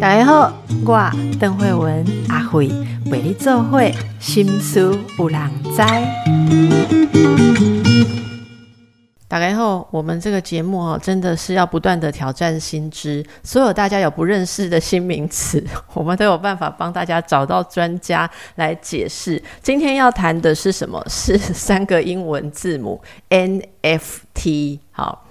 [0.00, 0.52] 大家好，
[0.84, 2.68] 我邓慧文阿慧
[3.10, 5.82] 为你做会心思有人知。
[9.26, 15.64] 大家好，我们这个节目哦，真的是要不断的挑战新知，所有大家有不认识的新名词，
[15.94, 19.42] 我们都有办法帮大家找到专家来解释。
[19.62, 21.02] 今天要谈的是什么？
[21.08, 24.78] 是三个英文字母 NFT。
[24.92, 25.23] 好。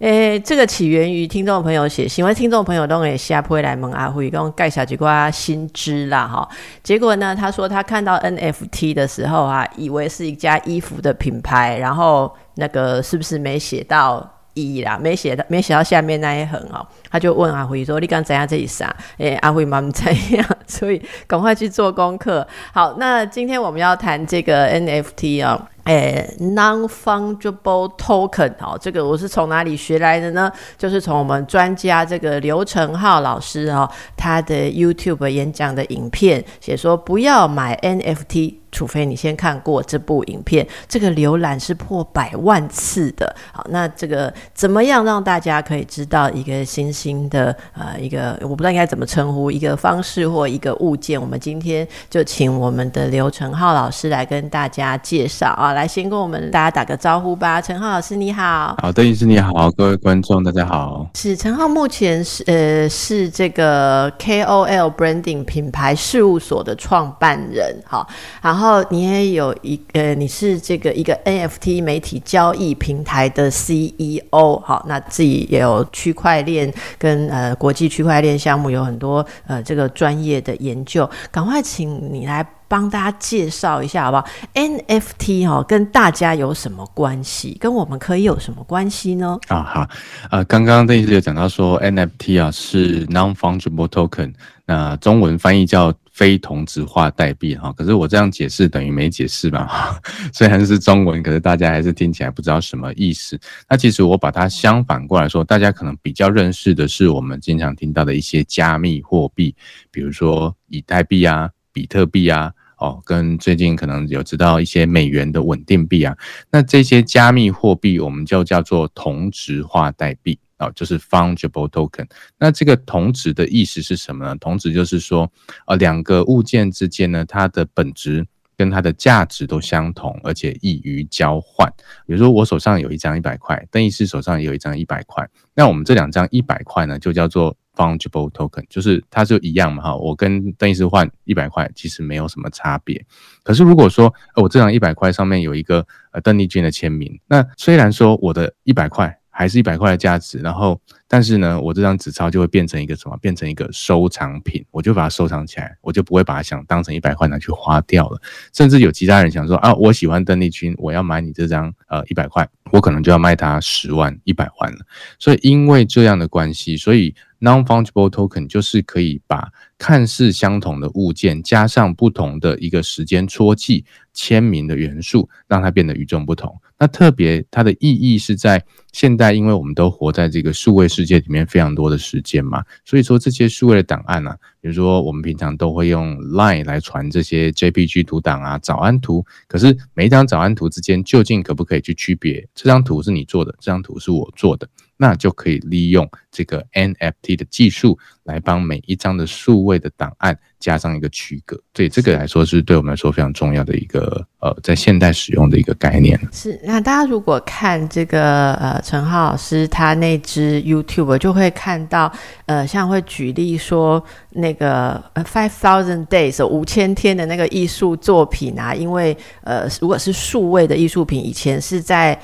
[0.00, 6.48] 诶，这个起源于听众朋友写信，因为听众朋友都给下坡来蒙阿辉，跟我盖小几瓜新知啦哈。
[6.82, 20.46] 结果呢，他说他看到 NFT 的时候啊，以为是一家衣服的品牌，然后那个是不是没写到一啦，没写到没写到下面那一横哦，他就问阿辉说：“你刚怎样这一啥？”诶，阿辉妈妈怎样？
[20.66, 22.46] 所以赶快去做功课。
[22.72, 25.68] 好，那今天我们要谈这个 NFT 啊。
[25.84, 30.52] 诶，non-fungible token，好，这个我是从哪里学来的呢？
[30.76, 38.56] 就是从我们专家这个刘成浩老师哦，他的 YouTube 演讲的影片，写说不要买 NFT。
[38.72, 43.34] 除非你先看过这部影片，这个浏览是破百万次的。
[43.52, 51.18] 好，那这个怎么样让大家可以知道一个新兴的呃一个我不知道应该怎么称呼一个方式或一个物件？
[51.20, 57.60] 我们今天就请我们的刘成浩老师来跟大家介绍啊，来先跟我们大家打个招呼吧。
[57.60, 61.06] 陈浩老师你好，好，邓医师你好，各位观众大家好。
[61.14, 68.08] 是陈浩目前是呃是这个 KOL Branding 品牌事务所的创办人，好，好。
[68.42, 84.24] 然后你也有一呃，你是这个一个 NFT 媒体交易平台的 CEO，好，那自己也有区块链跟呃国际区块链项目有很多呃这个专业的研究，赶快请你来帮大家介绍一下好不好
[84.54, 87.56] ？NFT 哈跟大家有什么关系？
[87.60, 89.38] 跟我们可以有什么关系呢？
[89.48, 89.88] 啊好，
[90.30, 94.34] 呃刚刚邓医师有讲到说 NFT 啊是 non-fungible token，
[94.66, 95.92] 那中文翻译叫。
[96.10, 99.98] 非同质化代币哈，可是我这样解释等于没解释吧？
[100.34, 103.38] 虽然是中文，可是大家还是听起来不知道什么意思。
[103.68, 109.54] 那其实我把它相反过来说，大家可能比较认识的是我们经常听到的一些加密货币，
[109.90, 116.16] 比如说以太币啊、比特币啊，哦，跟最近可能有知道一些美元的稳定币啊。
[116.50, 120.38] 那这些加密货币我们就叫做同质化代币。
[120.60, 122.06] 啊，就是 fungible token。
[122.38, 124.36] 那这个同值的意思是什么呢？
[124.36, 125.30] 同值就是说，
[125.66, 128.26] 呃，两个物件之间呢，它的本质
[128.58, 131.66] 跟它的价值都相同，而且易于交换。
[132.06, 139.96] 比如说，我手上有一张一百块，邓医师手上也有一张一百块，那我们这两张一百块呢，就叫做 fungible token，就是它就一样嘛，哈。
[139.96, 143.02] 我跟邓医师换一百块，其实没有什么差别。
[143.42, 149.16] 可是如果说，呃，我这张一百块上面有一个呃邓丽君的签名，那虽然说我的一百块。
[149.40, 150.78] 还是一百块的价值，然后，
[151.08, 153.16] 但是呢，我这张纸钞就会变成一个什么？
[153.22, 158.20] 变成一个收藏品，我就把它收藏起来，我就不会把它想当成一百块拿去花掉了。
[158.52, 164.80] 甚至有其他人想说啊，我喜欢邓丽君，我要买你这张呃一百块，我可能就要卖他十万、一百万了。
[165.18, 176.54] 所以因为这样的关系，所以 non-fungible token 就是可以把看似相同的物件加上不同的一个时间戳记签名的元素，让它变得与众不同。
[176.80, 194.66] 那特别它的意义是在现代，因为我们都活在这个数位世界里面非常多的时间嘛，所以说这些数位的档案呢，比如说我们平常都会用 Line 来传这些 JPG 图档啊、早安图，可是每一张早安图之间究竟可不可以去区别这张图是你做的，这张图是我做的？
[195.00, 206.20] 那就可以利用这个 NFT 的技术来帮每一张的数位的档案加上一个区隔，所以这个来说是对我们来说非常重要的一个呃，在现代使用的一个概念。
[206.30, 212.12] 是，那大家如果看这个呃陈浩老师他那支 YouTube，就会看到
[212.44, 222.20] 呃，像会举例说那个 Five Thousand Days 五千天的那个艺术作品啊，因为呃，如果是数位的艺术品，以前是在。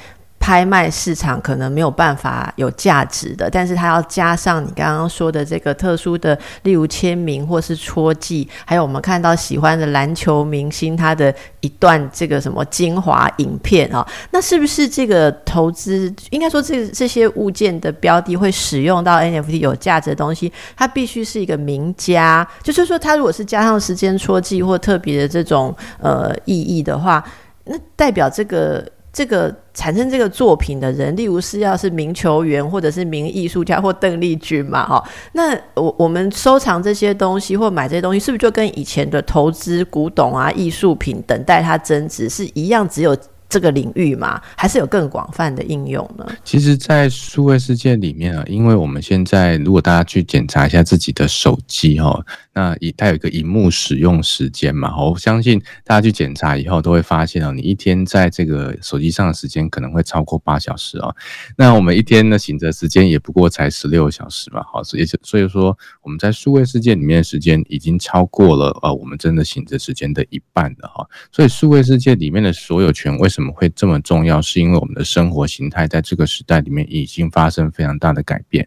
[0.46, 27.24] 拍卖市场可能没有办法有价值的，但是它要加上你刚刚说的这个特殊的，例如签名或是戳记，还有我们看到喜欢的篮球明星他的一段这个什么精华影片啊，那是不是这个投资应该说这这些物件的标的会使用到 NFT 有价值的东西，它必须是一个名家，就是说它如果是加上时间戳记或特别的这种呃意义的话，
[27.64, 28.88] 那代表这个。
[29.16, 35.02] 这个产生这个作品的人，例如是要是名球员，或者是名艺术家，或邓丽君嘛，哈，
[35.32, 42.86] 那我我们收藏这些东西或买这些东西，是不是就跟以前的投资古董啊、艺术品等待它增值是一样？
[42.86, 43.16] 只有
[43.56, 44.38] 这个领域吗？
[44.54, 46.30] 还是有更广泛的应用呢？
[46.44, 52.22] 其实，在数位世界里面啊，因为我们现在如果大家去检查一下自己的手机哈，
[52.52, 61.16] 那一它有一个荧幕使用时间嘛，我相信大家去检查以后都会发现哦，你一天在这个手机上的时间可能会超过八小时哦。
[61.56, 71.08] 那我们一天的醒着时间也不过才十六小时嘛，好，所以所以说我们在数位世界里面的时间已经超过了呃我们真的醒着时间的一半了哈。
[71.32, 74.40] 所以数位世界里面的所有权为什么会这么重要？
[74.40, 78.66] 是因为我们的生活形态在这个时代里面已经发生非常大的改变。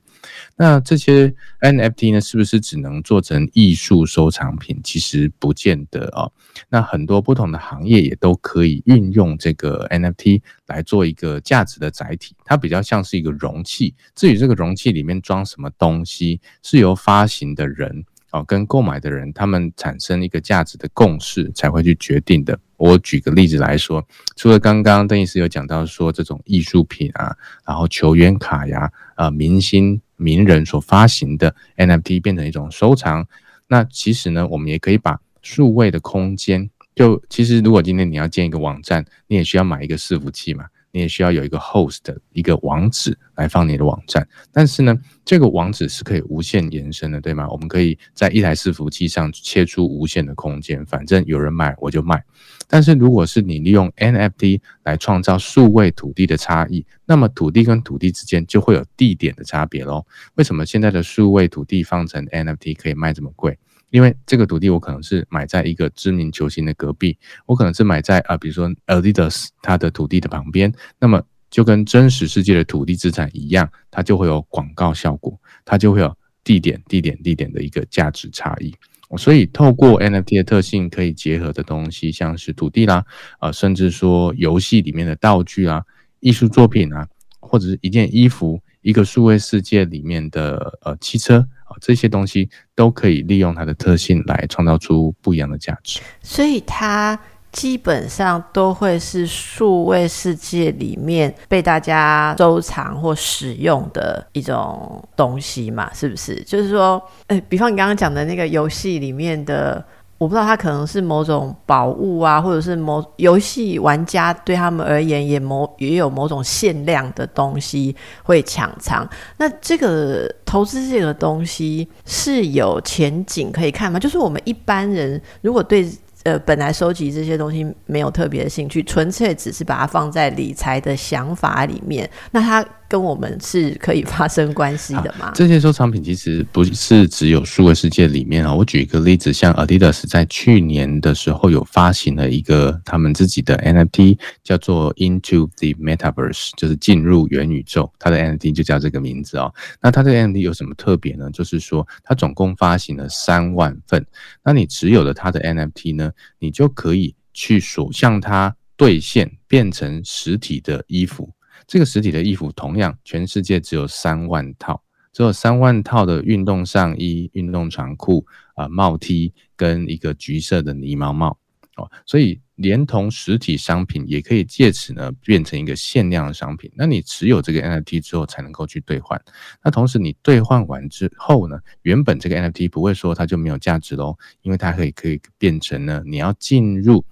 [0.55, 4.79] 那这些 NFT 呢，是不是只能做成艺术收藏品？
[4.83, 6.31] 其实不见得哦。
[6.69, 12.35] 那很多不同的行业也都可以运用这个 NFT 来做一个价值的载体。
[12.43, 13.95] 它比较像是一个容器。
[14.15, 22.57] 至于这个容器里面装什么东西，是由发行的人哦跟购买的人他们产生一个价值的共识才会去决定的。
[22.77, 24.05] 我举个例子来说，
[24.35, 27.35] 除了刚刚邓医师有讲到说这种艺术品啊，
[27.65, 33.27] 然后球员卡呀，呃，明星名人所发行的 NFT 变成一种收藏，
[33.67, 40.65] 那其实呢，我们也可以把数位的空间，就其实如果今天你要建一个网站，你也需要买一个伺服器嘛。
[40.91, 47.47] 你也需要有一个 host 的一个网址来放你的网站，但是呢，这个网址是可以无限延伸的，对吗？
[47.49, 52.23] 我们可以在一台伺服器上切出无限的空间，反正有人买我就卖。
[52.67, 60.05] 但是如果是你利用 NFT 来创造数位土地的差异，那么土地跟土地之间就会有地点的差别喽。
[60.35, 63.57] 为什么现在的数位土地放成 NFT 可以卖这么贵？
[63.89, 78.73] 因为这个土地我可能是买在一个知名球星的隔壁，我可能是买在啊，比如说 Adidas 它的土地的旁边，那么就跟真实世界的土地资产一样，它就会有广告效果，它就会有地点、地点、地点的一个价值差异。
[79.17, 83.03] 所以透过 NFT 的特性可以结合的东西，像是土地啦，
[83.39, 85.83] 啊，甚至说游戏里面的道具啊、
[86.19, 87.07] 艺术作品啊，
[87.39, 91.77] 或者是一件衣服、一个数位世界里面的呃汽车啊。
[91.79, 97.17] 这些东西都可以利用它的特性来创造出不一样的价值，所以它
[97.51, 105.93] 基本上都会是数位世界里面被大家收藏或使用的一种东西嘛？
[105.93, 106.43] 是不是？
[106.43, 109.85] 就是说，呃，比方你刚刚讲的那个游戏里面的。
[110.19, 119.09] 我不知道它可能是某种宝物啊，或者是某游戏玩家对他们而言也某也有某种限量的东西会抢藏。
[119.37, 123.97] 那这个投资这个东西是有前景可以看吗？
[123.97, 125.89] 就是我们一般人如果对。
[126.23, 132.07] 呃，本来收集这些东西没有特别的兴趣，纯粹只是把它放在理财的想法里面。
[132.31, 135.31] 那它跟我们是可以发生关系的吗？
[135.35, 138.53] 这些收藏品其实不是只有数位世界里面啊。
[138.53, 147.89] 我举一个例子，像 Adidas 在去年的时候有发行了一个他们自己的 NFT，叫做 Into the Metaverse，就是进入元宇宙。
[147.99, 149.53] 它的 NFT 就叫这个名字哦。
[149.79, 151.29] 那它的 NFT 有什么特别呢？
[151.29, 154.03] 就是说它总共发行了三万份。
[154.43, 156.11] 那你持有了它的 NFT 呢？
[156.39, 161.29] 你就可以去所向它兑现，变成实体的衣服。
[161.69, 164.81] 这个实体的衣服同样，全世界只有三万套，
[165.13, 168.25] 只有三万套的运动上衣、运动长裤
[168.55, 171.37] 啊、帽 T 跟一个橘色的呢毛帽
[171.75, 171.87] 哦。
[172.07, 176.71] 所以，连同实体商品也可以借此呢变成一个限量的商品。
[176.73, 179.21] 那你持有这个 NFT 之后，才能够去兑换。
[179.63, 187.05] 那同时，你兑换完之后呢，原本这个 NFT 不会说它就没有价值喽，因为它可以可以变成呢你要进入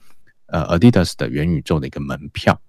[0.47, 2.59] 呃 Adidas 的元宇宙的一个门票。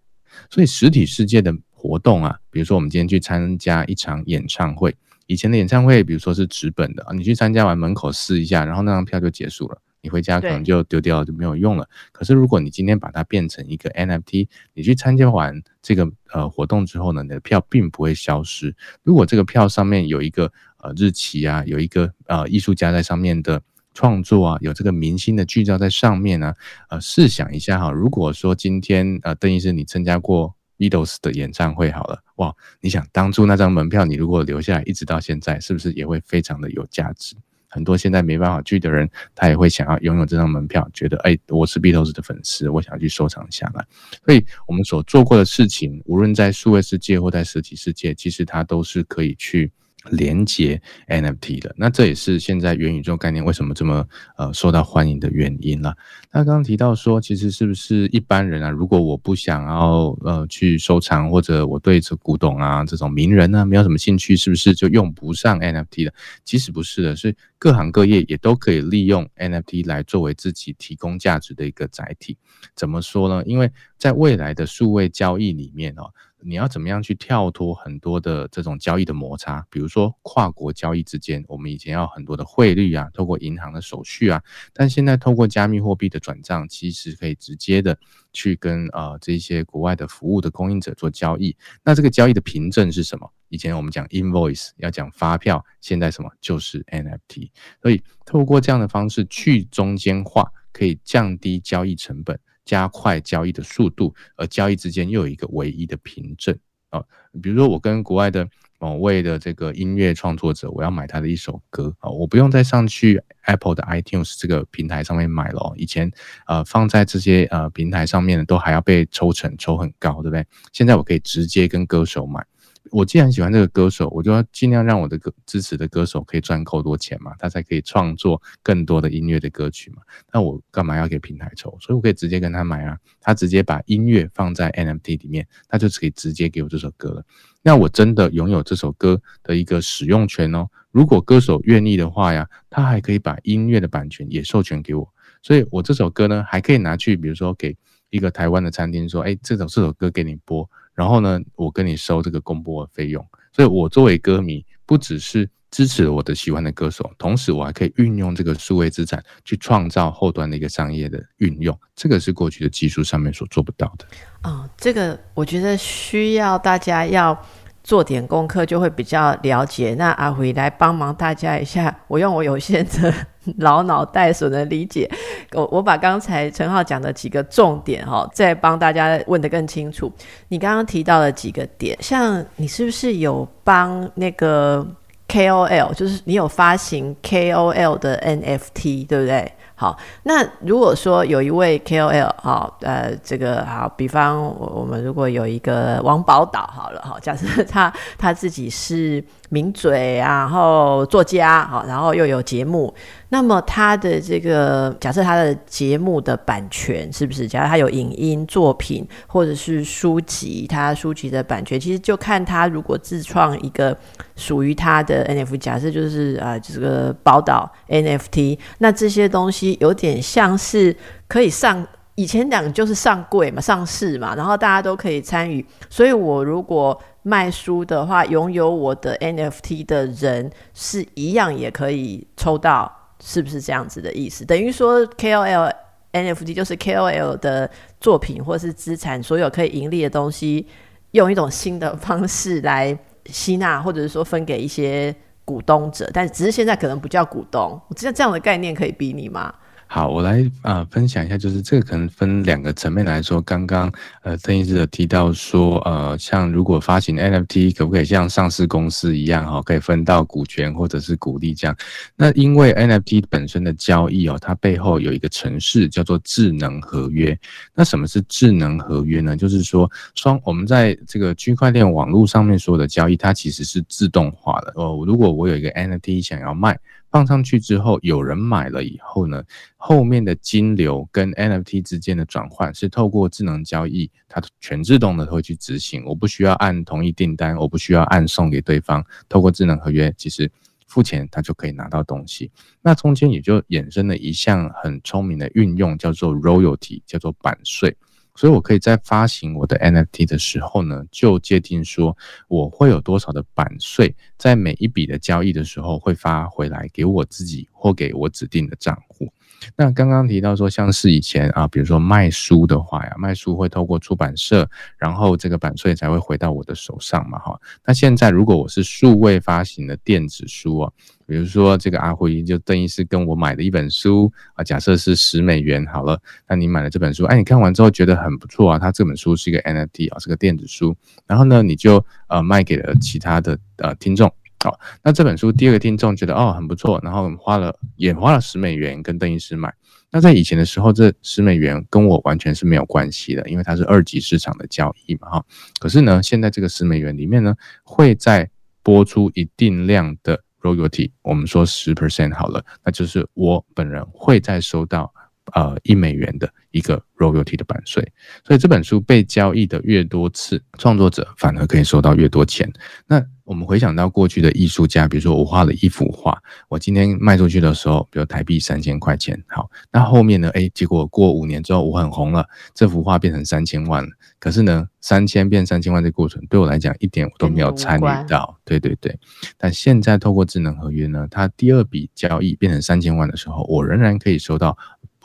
[0.51, 4.93] 所以，实体世界的活动啊，比如说我们今天去参加一场演唱会，
[5.29, 11.89] 以前的演唱会，比如说是纸本的啊，你去参加完门口试一下，然后那张票就结束了，你回家可能就丢掉了，就没有用了。
[12.11, 18.75] 可是如果你今天把它变成一个 NFT，你去参加完这个呃活动之后呢，你的票并不会消失。
[19.05, 23.63] 如果这个票上面有一个呃日期啊，有一个呃艺术家在上面的
[23.95, 26.55] 创作啊，有这个明星的剧照在上面呢，
[26.91, 30.58] 呃，试想一下哈，如果说今天呃邓医生你参加过。
[30.79, 32.55] Beatles 的演唱会好了，哇！
[32.81, 37.35] 你想当初那张门票，你如果留下来，一直到现在，是不是也会非常的有价值？
[37.71, 43.85] 很多现在没办法去的人，他也会想要拥有这张门票，觉得哎，我是 Beatles 的粉丝，我想要去收藏下来。
[44.25, 49.71] 所以，我们所做过的事情，无论在数位世界或在实体世界，其实它都是可以去
[50.11, 55.95] 连接 NFT 的，那这也是现在元宇宙概念为什么这么呃受到欢迎的原因了。
[56.33, 66.15] 那刚刚提到说，其实是不是一般人啊，如果我不想要呃去收藏，或者我对这古董啊这种名人呢没有什么兴趣，是不是就用不上 NFT 的？
[66.45, 72.37] 其实不是的，是各行各业也都可以利用 NFT 来作为自己提供价值的一个载体。
[72.75, 73.43] 怎么说呢？
[73.45, 76.11] 因为在未来的数位交易里面哦。
[76.41, 79.67] 你要怎么样去跳脱很多的这种交易的摩擦？
[79.71, 84.43] 比如说跨国交易之间，我们以前要很多的汇率啊，透过银行的手续啊，
[84.73, 87.99] 但现在透过加密货币的转账，其实可以直接的
[88.33, 91.57] 去跟呃这些国外的服务的供应者做交易。
[91.83, 93.31] 那这个交易的凭证是什么？
[93.49, 97.51] 以前我们讲 invoice 要讲发票，现在什么就是 NFT。
[97.81, 102.39] 所以透过这样的方式去中间化，可以降低交易成本。
[102.69, 106.55] 加快交易的速度，而交易之间又有一个唯一的凭证
[106.91, 107.03] 啊。
[107.43, 108.47] 比如说，我跟国外的
[108.79, 115.73] 某位的这个音乐创作者，我要买他的一首歌啊，我不用再上去 Apple 的 iTunes 这个平台上面买了。
[115.77, 116.13] 以前
[116.47, 120.45] 呃放在这些呃平台上面都还要被抽成，抽很高，对不对？
[120.75, 122.45] 现在我可以直接跟歌手买。
[122.91, 130.03] 我既然喜欢这个歌手，我就要尽量让我的歌支持的歌手可以赚够多钱嘛，他才可以创作更多的音乐的歌曲嘛。
[130.33, 131.77] 那我干嘛要给平台抽？
[131.81, 137.25] 所以我可以直接跟他买啊，他直接把音乐放在 NFT 里面，他就可以直接给我这首歌了。
[137.63, 140.69] 那我真的拥有这首歌的一个使用权哦。
[140.91, 145.09] 如果歌手愿意的话呀，他还可以把音乐的版权也授权给我，
[145.43, 147.77] 所以我这首歌呢还可以拿去，比如说给
[148.11, 150.69] 一个台湾的餐厅说，哎，这首这首歌给你播。
[150.99, 164.07] 然后呢，我跟你收这个公播的费用，所以我作为歌迷，不只是支持我的喜欢的歌手，同时我还可以运用这个数位资产去创造后端的一个商业的运用，这个是过去的技术上面所做不到的。
[164.43, 167.41] 哦，这个我觉得需要大家要。
[167.83, 169.95] 做点功课就会比较了解。
[169.99, 173.13] 那阿辉来帮忙大家一下，我用我有限的
[173.59, 175.11] 老脑袋所能理解，
[175.53, 180.13] 我我把刚才陈浩讲的几个重点哈，再帮大家问得更清楚。
[180.49, 184.87] 你刚刚提到了几个点，像你是不是有帮那个
[185.29, 189.53] KOL，就是你有发行 KOL 的 NFT，对不对？
[189.79, 199.25] 好，那如果说有一位 KOL 哈，呃，这个好，比方我们如果有一个王宝岛好了哈，假设他他自己是。
[199.51, 202.93] 名嘴啊，然后作家，好，然后又有节目，
[203.31, 207.49] 那么他的这个假设他的节目的版权是不是？
[207.49, 213.97] 假如他有影音作品或者是书籍，他书籍的版权，其实就看他如果自创一个
[214.37, 220.95] 属于他的 NFT，假设就是啊这个宝岛 NFT，那这些东西有点像是
[221.27, 221.87] 可以上。
[222.19, 225.65] 以前讲就是上柜嘛，上市嘛，然后大家都可以参与。
[225.89, 234.45] 所以我如果卖书的话，拥有我的 NFT 的人是一样也可以抽到，是不是这样子的意思？
[234.45, 235.73] 等于说 KOL
[236.13, 237.71] NFT 就是 KOL 的
[238.01, 240.67] 作品或是资产，所有可以盈利的东西，
[241.13, 247.81] 用一种新的方式来吸纳，或者是说分给一些股东者，但只是现在可能不叫股东。
[247.87, 249.55] 我知道这样的概念可以比拟吗？
[249.91, 253.41] 好，我来啊分享一下，就是这个可能分两个层面来说。
[253.41, 253.91] 刚刚
[254.23, 261.75] 呃邓医师有提到说，呃像如果发行 NFT，可不可以像上市公司一样哈，可以分到股权或者是股利这样？
[262.17, 267.37] 那因为 NFT 本身的交易哦，它背后有一个程式叫做智能合约。
[267.75, 269.39] 那什么是智能合约呢？
[269.39, 275.03] 就是说双我们在这个区块链网络上面所有的交易，它其实是自动化的哦。
[275.07, 276.79] 如果我有一个 NFT 想要卖。
[277.11, 279.43] 放上去之后，有人买了以后呢，
[279.77, 290.51] 后面的金流跟 NFT 之间的转换是透过智能交易，它全自动的会去执行，我不需要按同意订单，我不需要按送给对方，透过智能合约，其实
[290.87, 292.51] 付钱他就可以拿到东西。
[292.83, 297.97] 那中间也就衍生了一项很聪明的运用，叫做 royalty，叫做版税。
[298.39, 302.17] 所以，我可以在发行我的 NFT 的时候呢，就界定说
[302.47, 309.29] 我会有多少的版税，在每一笔的交易的时候会发回来给我自己或给我指定的账户。
[309.75, 317.61] 那刚刚提到说，像是以前啊，比如说卖书的话呀，卖书会透过出版社，然后这个版税才会回到我的手上嘛，哈。
[317.85, 320.93] 那现在如果我是数位发行的电子书哦。
[321.29, 326.19] 比如说，这个阿辉就邓医师跟我买的一本书啊，假设是十美元好了，
[326.49, 334.27] 那你买了这本书，哎，你看完之后觉得很不错啊，它这本书是一个 NFT 啊，是个电子书，然后呢，你就呃卖给了其他的呃听众，
[334.65, 339.71] 好，那这本书第二个听众觉得哦很不错，然后花了也花了十美元跟邓医师买，
[340.11, 345.45] 那在以前的时候，这十美元跟我完全是没有关系的，因为它是二级市场的交易嘛哈，
[345.79, 347.55] 可是呢，现在这个十美元里面呢，
[347.85, 348.49] 会在
[348.83, 355.13] 播出一定量的 royalty，我们说十 percent 好了，那就是我本人会再收到
[355.55, 358.07] 呃一美元的一个 royalty 的版税。
[358.45, 362.71] 所以这本书被交易的越多次，创作者反而可以收到越多钱。
[363.07, 366.39] 那我们回想到过去的艺术家，比如说我画了一幅画，
[366.69, 370.51] 我今天卖出去的时候，比如台币三千块钱，好，那后面呢？
[370.51, 374.11] 哎，结果过五年之后我很红了，这幅画变成三千万了。
[374.39, 379.19] 可是呢，三千变三千万这过程对我来讲一点我都没有参与到，对对对。
[379.57, 384.77] 但现在透过智能合约呢，它第二笔交易变成三千万的时候，我仍然可以收到。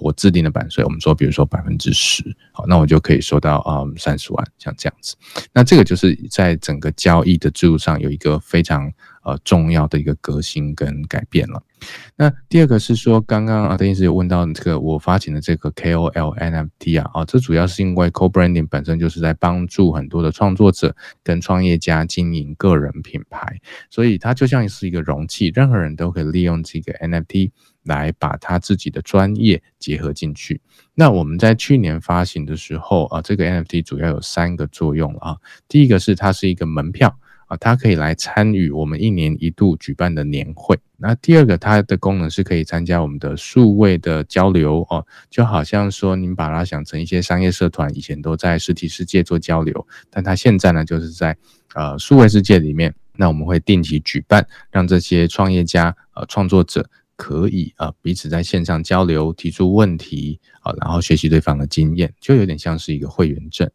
[0.03, 5.15] 我制定的版税，我们说，比如说百分之十，好，那我就可以收到啊三十万，像这样子。
[5.53, 8.91] 那这个就是在整个交易的制度上有一个非常
[9.23, 11.63] 呃重要的一个革新跟改变了。
[12.15, 27.51] 那第二个是说，刚刚啊，邓医师有问到这个我发行的这个 KOL NFT 啊，啊，这主要是因为 Co-branding 本身就是在帮助很多的创作者跟创业家经营个人品牌，所以它就像是一个容器，任何人都可以利用这个 NFT
[27.83, 30.59] 来把他自己的专业结合进去。
[30.95, 35.37] 那我们在去年发行的时候啊，这个 NFT 主要有三个作用啊，
[35.67, 37.57] 第一个是它是一个门票啊。
[37.57, 40.77] 它可以来参与我们一年一度举办的年会。
[40.97, 51.35] 那第二个，它的功能是可以参加我们的数位的交流哦，就好像说您把它想成一些商业社团，以前都在实体世界做交流，但它现在呢，就是在
[51.75, 52.93] 呃数位世界里面。
[53.15, 56.89] 那我们会定期举办，让这些创业家呃创作者。
[57.15, 63.69] 可以啊，彼此在线上交流，提出问题啊，然后学习对方的经验，就有点像是一个会员证。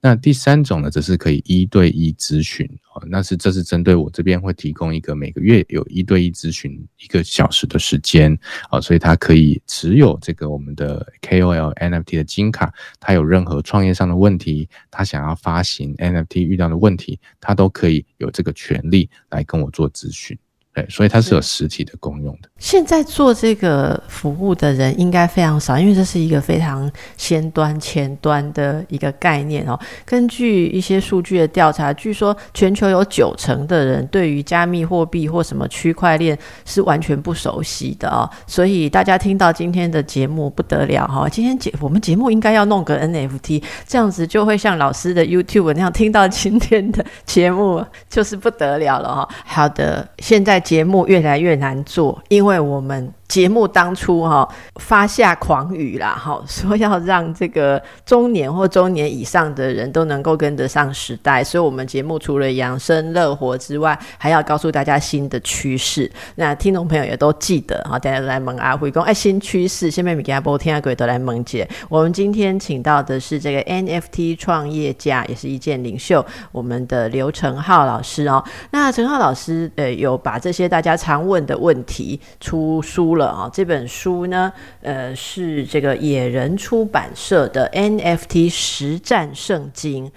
[0.00, 8.38] 那第三种呢，则是可以一对一咨询啊，那是这是针对我这边会提供一个每个月有一对一咨询一个小时的时间
[8.70, 20.38] 啊，所以他可以持有这个我们的 KOL NFT 的金卡，他有任何创业上的问题，他想要发行 NFT 遇到的问题，他都可以有这个权利来跟我做咨询。
[20.74, 22.48] 对，所以它是有实体的功用的。
[22.58, 29.78] 现在做这个服务的人应该非常少，因为这是一个非常先端、前端的一个概念哦。
[30.04, 38.28] 根据一些数据的调查，据说全球有九成的人对于加密货币或什么区块链是完全不熟悉的哦。
[38.44, 49.28] 所以大家听到今天的节目不得了哈，今天节我们节目应该要弄个 NFT，这样子就会像老师的 YouTube 那样听到今天的节目就是不得了了哈。
[49.44, 50.63] 好的，现在。
[50.64, 53.12] 节目越来越难做，因为我们。
[53.26, 66.08] 节目当初哈发下狂语啦，哈 说要让这个中年或中年以上的人都能够跟得上时代，所以我们节目除了养生乐活之外，还要告诉大家新的趋势。
[66.36, 71.68] 那听众朋友也都记得哈，大家都来蒙阿辉公哎新趋势，下面米给阿波听下鬼都来蒙姐。
[71.88, 78.44] 我们今天请到的是这个 NFT 创业家，也是一件领袖，我们的刘成浩老师哦。
[78.70, 83.04] 那陈浩老师呃有把这些大家常问的问题出书。
[83.16, 83.50] 了啊！
[83.52, 90.10] 这本书呢，呃，是这个野人出版社的 NFT 实战圣经。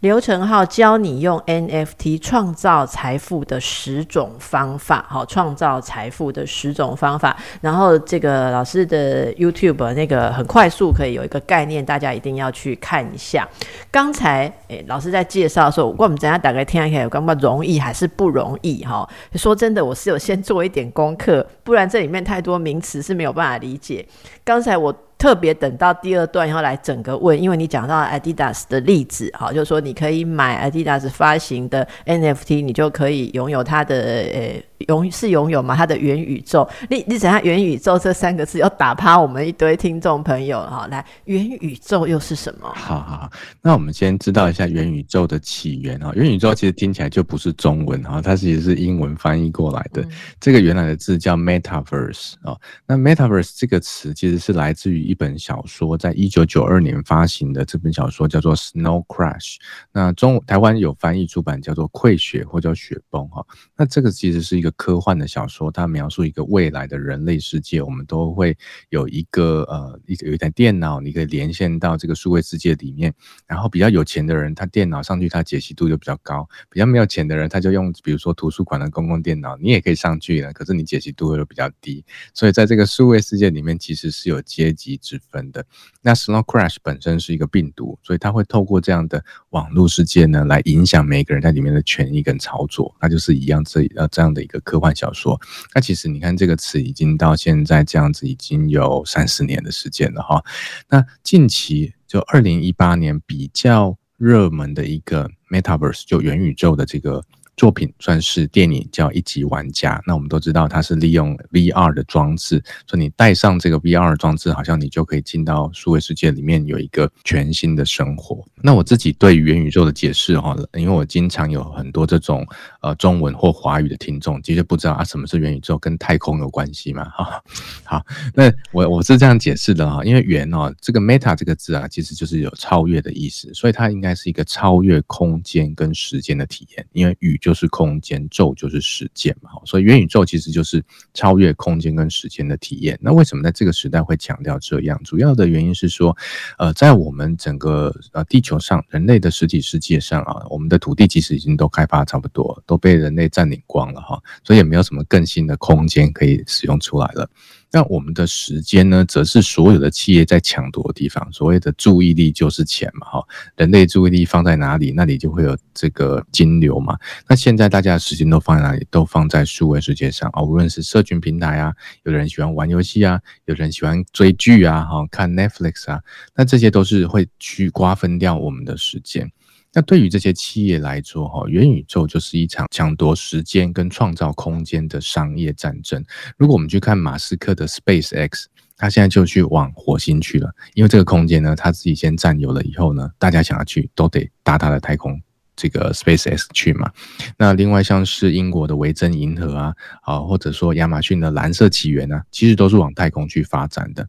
[0.00, 7.36] 刘成浩教你用 NFT 创造财富的十种方法，好，创造财富的十种方法。
[7.60, 13.48] 然后这个老师的 YouTube 那个很快速，可以有一个概念，大家一定要去看一下。
[13.90, 18.84] 刚才诶，老师在介绍的时候，我们等下打开听一下，有那么容易还是不容易？
[18.84, 24.06] 哈，说真的，我是有先做一点功课，不然这里面太多名词是没有办法理解。
[24.44, 24.94] 刚才我。
[25.18, 34.62] 特别等到第二段以后来整个问，因为你讲到 Adidas 的例子，哈，就是说你可以买 Adidas 发行的 NFT，你就可以拥有它的呃。
[34.86, 35.74] 拥是拥有嘛？
[35.74, 37.42] 它的元宇宙，你你怎样？
[37.42, 40.86] 元宇宙这三个字要打趴我们一堆听众朋友哈。
[40.88, 42.72] 来，元宇宙又是什么？
[42.74, 46.12] 好好好，那我们先知道一下元宇宙的起源啊。
[46.14, 50.06] 元宇宙其实听起来就不是中文哈，它其实是英文翻译过来的。
[50.38, 52.56] 这个原来的字叫 Metaverse 啊。
[52.86, 59.56] 那 Metaverse 这个词其实是来自于一本小说，在一九九二年发行的这本小说叫做 Snow Crash。
[59.92, 63.44] 那中台湾有翻译出版叫做溃雪或叫雪崩哈。
[63.76, 64.67] 那这个其实是一个。
[64.72, 68.56] 科幻的小说，它描述一个未来的人类世界，我们都会
[68.90, 73.14] 有一个呃，一有一台电脑，你可以连线到这个数位世界里面。
[73.46, 82.04] 然后比较有钱的人，他电脑上去，他解析度就比较高；比较没有钱的人，他就用比如说图书馆的公共电脑，你也可以上去的，可是你解析度会比较低。
[82.34, 85.64] 所以在这个数位世界里面，其实是有阶级之分的。
[86.02, 92.94] 那 Snow Crash 本身是一个病毒，所以它会透过这样的网络世界呢，来影响每一个人在里面的权益跟操作。
[93.00, 94.57] 那就是一样这呃这样的一个。
[94.60, 95.40] 科幻小说，
[95.74, 100.42] 那其实你看这个词已经到现在这样子，已经有三十年的时间了哈。
[100.88, 107.22] 那近期就二零一八年比较热门的一个 Metaverse，就元宇宙的这个
[107.56, 109.96] 作品算是电影叫《一级玩家》。
[110.06, 118.44] 那我们都知道，它是利用 VR 的装置，说你带上这个 VR 装置，好像你就可以进到数位世界里面，有一个全新的生活。
[118.62, 122.46] 那我自己对元宇宙的解释哈，因为我经常有很多这种
[122.88, 127.08] 呃中文或华语的听众，的确不知道啊什么是元宇宙，跟太空有关系吗？
[127.10, 127.42] 哈，
[127.82, 137.38] 好，那我我是这样解释的哈，因为元哦，这个 meta 这个字啊，其实就是有超越的意思，所以它应该是一个超越空间跟时间的体验，因为宇。
[137.40, 142.98] 就是空间，宙就是时间嘛，所以元宇宙其实就是超越空间跟时间的体验。
[143.00, 145.00] 那为什么在这个时代会强调这样？
[145.04, 146.14] 主要的原因是说，
[146.58, 157.28] 呃，在我们整个呃地球上，人类的实体世界上啊，我们的土地其实已经都开发差不多，都被人类占领光了哈，所以也没有什么更新的空间可以使用出来了。
[157.70, 161.30] 那我们的时间呢，则是所有的企业在抢夺的地方。
[161.30, 163.22] 所谓的注意力就是钱嘛，哈，
[163.56, 166.96] 人类注意力放在哪里，那里就会有这个金流嘛。
[167.28, 168.86] 那现在大家的时间都放在哪里？
[168.90, 176.00] 都放在数位世界上啊，无论是社群平台啊，有的人喜欢玩游戏啊，有的人喜欢追剧啊，哈，看 Netflix 啊，
[176.34, 179.30] 那这些都是会去瓜分掉我们的时间。
[179.78, 186.04] 那对于这些企业来说，哈，元宇宙就是一场抢夺时间跟创造空间的商业战争。
[186.36, 195.16] 如果我们去看马斯克的 Space X，他现在就去往火星去了，因为这个空间呢，他自己先占有了，以后呢，大家想要去都得搭他的太空。
[195.54, 196.88] 这个 Space X 去嘛？
[197.36, 204.06] 那另外像是英国的维珍银河啊，啊，或者说亚马逊的蓝色起源啊，其实都是往太空去发展的。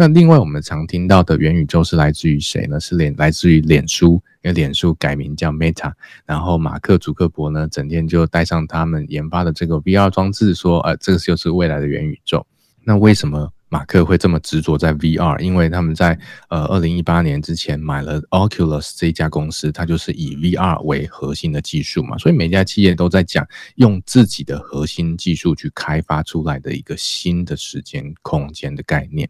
[0.00, 2.78] 那另外我们常听到的元宇宙是来自于谁呢？
[2.78, 5.92] 是脸来自于脸书，因为脸书改名叫 Meta，
[6.24, 12.46] 然后马克·祖克伯呢，整天就带上他们研发的这个 VR 装置，说，呃，这个就是未来的元宇宙。
[12.84, 13.52] 那为什么？
[13.68, 29.28] 马克会这么执着在 VR，因为他们在呃二零一八年之前买了 Oculus 这一家公司，它就是以 VR 为核心的技术嘛，所以每家企业都在讲用自己的核心技术去开发出来的一个新的时间空间的概念。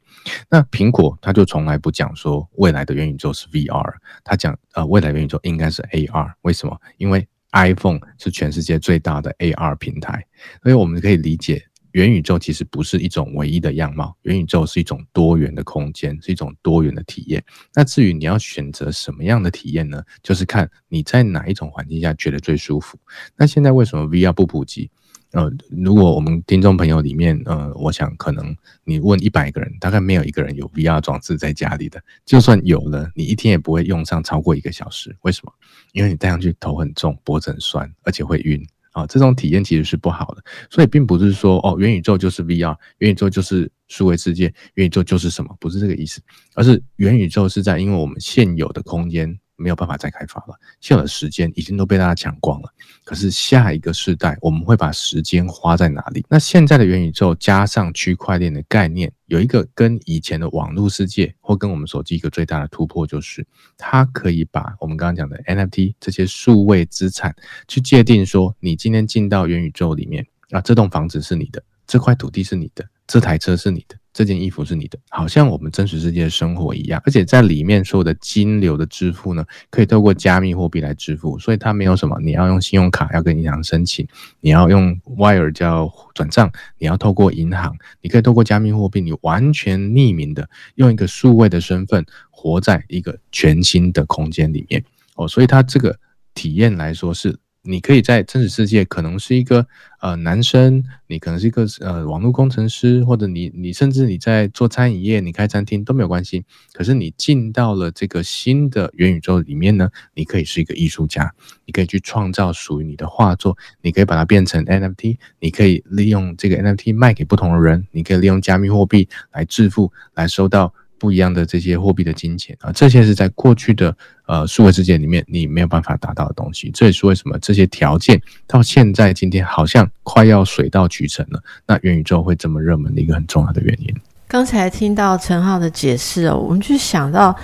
[0.48, 6.33] 那苹果它就从来不讲说未来的元宇宙是 VR，它讲呃未来元宇宙应该是 AR。
[6.42, 6.79] 为什么？
[6.96, 10.24] 因为 iPhone 是全世界最大的 AR 平台，
[10.62, 11.64] 所以我们可以理解。
[11.98, 17.44] 元宇宙其实不是一种唯一的样貌，元宇宙是一种多元的空间，是一种多元的体验。
[17.74, 20.00] 那至于你要选择什么样的体验呢？
[20.22, 22.96] 就是看你在哪一种环境下觉得最舒服。
[23.37, 24.88] 那现在为什么 VR 不普及？
[25.32, 32.00] 呃，如果我们听众朋友里面，呃，我想可能你问一百个人，大概没有一个人有 VR 装置在家里的。
[32.24, 35.14] 就算有了，你一天也不会用上超过一个小时。
[35.22, 35.52] 为什么？
[35.92, 38.64] 因为你戴上去头很重，脖子很酸，而且会晕。
[38.98, 46.20] 啊，这种体验其实是不好的，所以并不是说哦，元宇宙就是 VR，元宇宙就是数位世界，元宇宙就是什么，不是这个意思，
[46.54, 49.38] 而是元宇宙是在因为我们现有的空间。
[49.59, 52.73] 没有办法再开发了，现有的时间已经都被大家抢光了。
[53.05, 56.25] 可是下一个世代，我们会把时间花在哪里？
[56.29, 63.44] 那现在的元宇宙加上区块链的概念，有一个跟以前的网络世界或跟我们手机一个最大的突破，就是
[63.77, 67.35] 它可以把我们刚刚讲的 NFT 这些数位资产
[67.66, 73.97] 去界定，说你今天进到元宇宙里面啊，这栋房子是你的，这块土地是你的，这台车是你的。
[74.18, 84.04] 这件衣服是你的，好像我们真实世界的生活一样，而且在里面所有的金流的支付呢，可以透过加密货币来支付，所以它没有什么你要用信用卡要跟银行申请，
[84.40, 95.96] 你要用 wire 叫转账，你要透过银行，你可以透过加密货币，你完全匿名的用一个数位的身份活在一个全新的空间里面哦，所以它这个
[96.35, 97.38] 体验来说是。
[97.68, 99.66] 你可以在真实世界可能是一个
[100.00, 106.46] 呃男生，你可能是一个呃网络工程师，或者你你甚至你在做餐饮业，你开餐厅都没有关系。
[106.72, 111.31] 可是你进到了这个新的元宇宙里面呢，你可以是一个艺术家，
[111.66, 120.72] 你可以去创造属于你的画作，你可以把它变成 NFT，你可以利用这个 NFT 卖给不同的人，你可以利用加密货币来致富，来收到。
[120.98, 126.70] 不一样的这些货币的金钱啊，这些是在过去的呃数位世界里面你没有办法达到的东西。
[126.74, 131.42] 这也是为什么这些条件到现在今天好像快要水到渠成了。
[131.66, 133.94] 那元宇宙会这么热门的一个很重要的原因。
[134.26, 137.34] 刚才听到陈浩的解释哦，我们就想到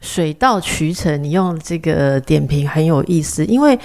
[0.00, 3.78] 水到渠成，你用这个点评很有意思，因为。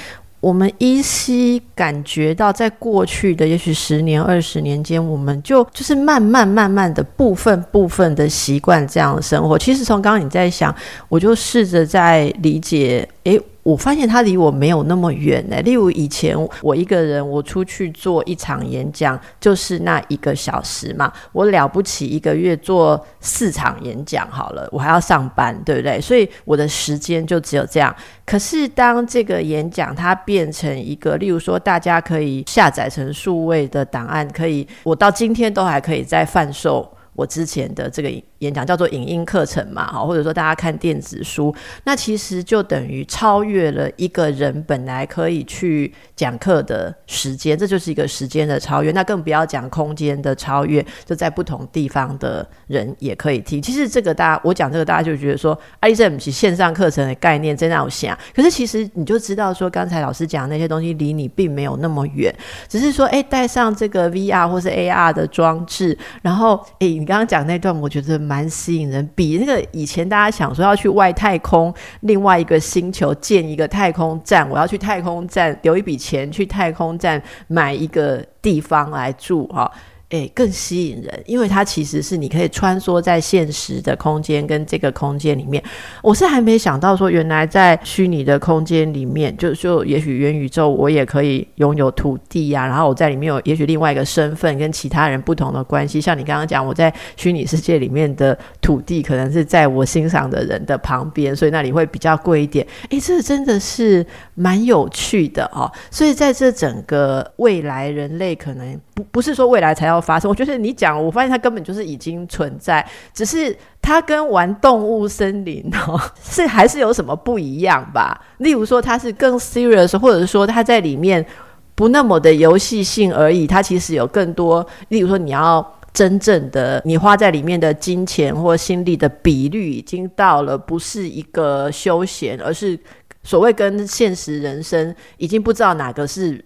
[0.46, 9.58] 我们依稀感觉到，在过去的也许十年、二十年间，我们就就是慢慢、慢慢的部分、部分的习惯这样的生活。
[9.58, 10.74] 其实从刚刚你在想，
[11.10, 15.60] 我就试着在理解，诶，我发现它离我没有那么远呢。
[15.64, 21.12] 例如以前我一个人，我出去做一场演讲，就是那一个小时嘛。
[21.32, 26.00] 我了不起一个月做四场演讲好了，我还要上班，对不对？
[26.00, 27.94] 所以我的时间就只有这样。
[28.24, 38.12] 可是当这个演讲它变成一个，例如说大家可以下载成数位的档案，可以，我到今天都还可以在贩售我之前的这个。
[38.46, 41.54] 演讲叫做影音课程嘛，哈，或者说大家看电子书，
[41.84, 48.92] 那其实就等于超越了一个人本来可以去讲课的时间，这就是一个时间的超越。
[48.92, 53.62] 那更不要讲空间的超越，就在不同地方的人也可以听。
[53.62, 58.18] 其实这个大家我讲这个，大家就觉得说，哎，这不是线上课程的概念，真让我想。
[58.36, 62.34] 可是其实你就知道说，刚才老师讲那些东西离你并没有那么远，
[62.68, 68.16] 只是说，哎，带上这个 VR 或是 AR 的装置，然后，哎，你刚刚讲那段，我觉得。
[68.26, 79.72] 蛮蛮吸引人，比那个以前大家想说要去外太空另外一个星球建一个太空站，我要去太空站留一笔钱去太空站买一个地方来住哈。
[80.16, 85.62] 诶，更吸引人，因为它其实是你可以穿梭在现实的空间跟这个空间里面。
[86.02, 96.00] 我是还没想到说，原来在虚拟的空间里面，就就也许元宇宙我也可以拥有土地呀，然后我在里面有也许另外一个身份跟其他人不同的关系。
[96.00, 102.66] 像你刚刚讲，我在虚拟世界里面的土地可能是在我欣赏的人的旁边，所以那里会比较贵一点。
[102.90, 105.70] 诶，这真的是蛮有趣的哦。
[105.92, 110.02] 所以在这整个未来，人类可能不不是说未来才要。
[110.06, 118.22] 发生，我觉得你讲，我发现它根本就是已经存在，只是它跟玩动物森林哦， 是还是有什么不一样吧？
[118.38, 121.26] 例如说，它是更 serious，或者是说它在里面
[121.74, 132.80] 不那么的游戏性而已，它其实有更多，例如说你要真正的你花在里面的金钱或心力的比率，已经到了不是一个休闲，而是
[133.24, 136.46] 所谓跟现实人生已经不知道哪个是。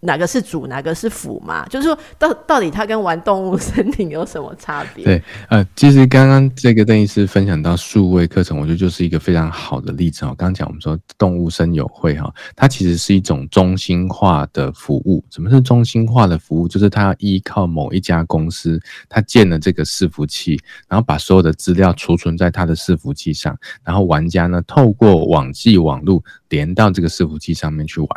[0.00, 1.66] 哪个是主，哪个是辅嘛？
[1.66, 5.04] 就是说，到到底它跟玩动物森林有什么差别？
[5.04, 10.28] 对，呃，其实刚刚这个邓医师分享到数位课程，我觉得就是一个非常好的例子哦。
[10.36, 15.24] 刚刚讲我们说动物森友会哈，它其实是一种中心化的服务。
[15.30, 16.68] 什么是中心化的服务？
[16.68, 28.08] 就是它要依靠某一家公司，它建了这个伺服器，然后把所有的资料储存在它的伺服器上，然后玩家呢透过网际网络连到这个伺服器上面去玩。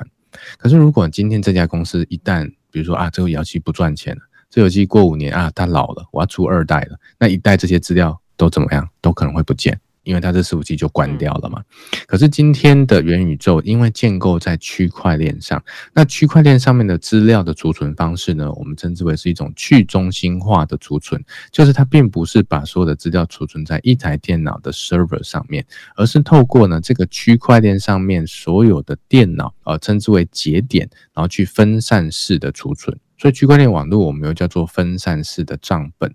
[0.57, 9.79] 可是，如果今天这家公司一旦，比如说啊，这个游戏不赚钱了，这游戏过五年啊，它老了，我要出二代了，那一代这些资料都怎么样，都可能会不见。
[10.09, 11.61] 因为它这伺服器就关掉了嘛。
[12.07, 25.63] 可是今天的元宇宙，因为建构在区块链上，那区块链上面的资料的储存方式呢，我们称之为是一种去中心化的储存，就是它并不是把所有的资料储存在一台电脑的 server 上面，
[25.95, 32.97] 而是透过呢这个区块链上面所有的电脑，呃，称之为节点，然后去分散式的储存。
[33.19, 36.11] 所以区块链网络我们又叫做分散式的账本，